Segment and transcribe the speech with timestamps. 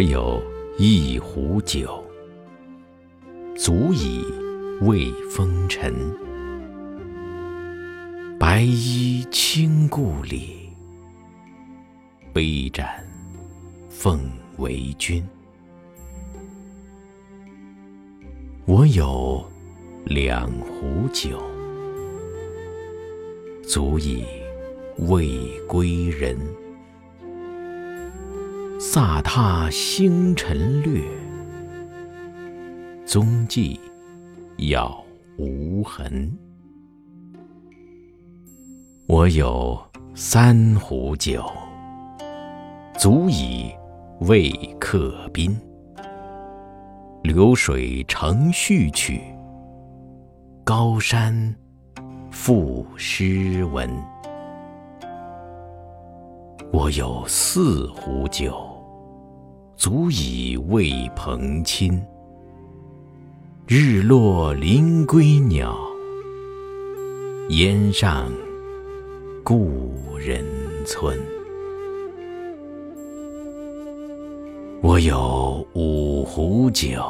[0.00, 0.42] 我有
[0.78, 2.02] 一壶酒，
[3.54, 4.24] 足以
[4.80, 5.94] 慰风尘。
[8.38, 10.70] 白衣卿故里，
[12.32, 12.88] 杯盏
[13.90, 14.18] 奉
[14.56, 15.22] 为君。
[18.64, 19.44] 我有
[20.06, 21.38] 两壶酒，
[23.62, 24.24] 足以
[25.10, 26.38] 慰归人。
[28.92, 31.00] 飒沓星辰掠，
[33.06, 33.78] 踪迹
[34.56, 34.92] 杳
[35.38, 36.36] 无痕。
[39.06, 39.80] 我有
[40.16, 41.40] 三壶酒，
[42.98, 43.70] 足以
[44.22, 44.50] 慰
[44.80, 45.56] 客宾。
[47.22, 49.20] 流水成序曲，
[50.64, 51.54] 高山
[52.32, 53.88] 赋诗文。
[56.72, 58.68] 我有四壶酒。
[59.80, 61.98] 足以慰朋亲。
[63.66, 65.74] 日落林归鸟，
[67.48, 68.30] 烟上
[69.42, 70.44] 故人
[70.84, 71.18] 村。
[74.82, 77.02] 我有五壶酒，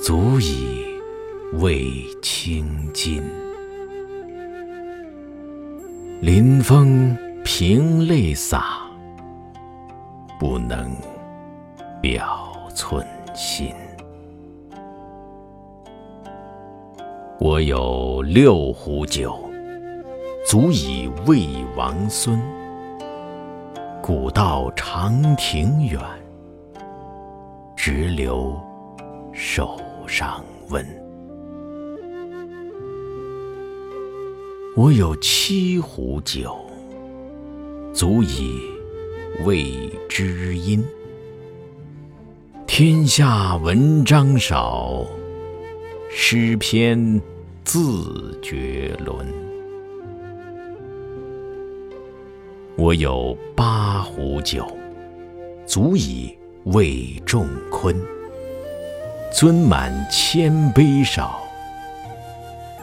[0.00, 0.84] 足以
[1.54, 1.90] 慰
[2.22, 3.20] 清津。
[6.20, 8.91] 临风凭泪洒。
[10.42, 10.90] 不能
[12.00, 13.72] 表寸心。
[17.38, 19.38] 我有六壶酒，
[20.44, 22.42] 足以慰王孙。
[24.02, 26.00] 古道长亭远，
[27.76, 28.60] 直留
[29.32, 30.84] 手上温。
[34.76, 36.56] 我有七壶酒，
[37.94, 38.71] 足以。
[39.40, 40.84] 谓知音，
[42.64, 45.04] 天下文章少，
[46.08, 47.20] 诗篇
[47.64, 49.26] 自绝伦。
[52.76, 54.64] 我有八壶酒，
[55.66, 56.32] 足以
[56.66, 57.96] 慰众坤。
[59.34, 61.42] 樽满千杯少，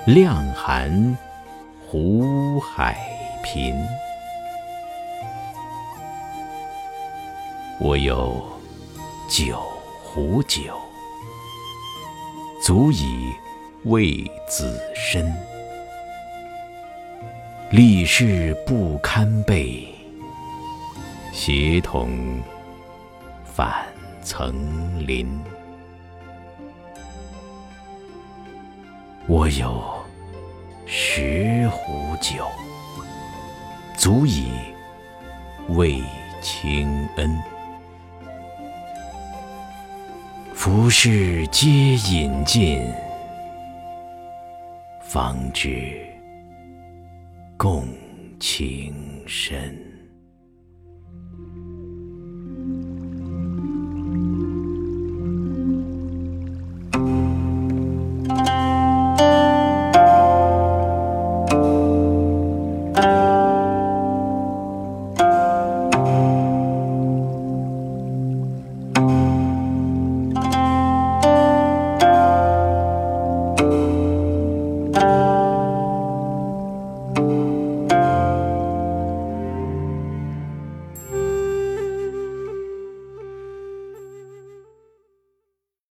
[0.06, 1.18] 量寒
[1.88, 2.98] 湖海
[3.46, 3.74] 贫。
[7.82, 8.46] 我有
[9.30, 9.58] 九
[10.04, 10.78] 壶酒，
[12.62, 13.32] 足以
[13.86, 15.34] 慰子身。
[17.72, 19.88] 历事不堪背，
[21.32, 22.42] 协同
[23.46, 23.88] 返
[24.22, 24.54] 层
[25.08, 25.40] 林。
[29.26, 29.82] 我有
[30.86, 32.46] 十壶酒，
[33.96, 34.52] 足以
[35.70, 36.04] 慰
[36.42, 37.59] 卿恩。
[40.62, 42.82] 浮世皆饮尽，
[45.02, 46.06] 方知
[47.56, 47.88] 共
[48.42, 48.94] 情
[49.26, 49.89] 深。